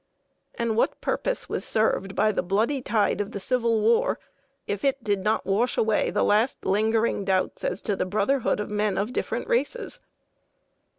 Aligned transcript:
And 0.55 0.75
what 0.75 0.99
purpose 0.99 1.47
was 1.47 1.63
served 1.63 2.15
by 2.15 2.31
the 2.31 2.41
bloody 2.41 2.81
tide 2.81 3.21
of 3.21 3.33
the 3.33 3.39
Civil 3.39 3.81
War 3.81 4.17
if 4.65 4.83
it 4.83 5.03
did 5.03 5.19
not 5.19 5.45
wash 5.45 5.77
away 5.77 6.09
the 6.09 6.23
last 6.23 6.65
lingering 6.65 7.23
doubts 7.23 7.63
as 7.63 7.83
to 7.83 7.95
the 7.95 8.03
brotherhood 8.07 8.59
of 8.59 8.71
men 8.71 8.97
of 8.97 9.13
different 9.13 9.47
races? 9.47 9.99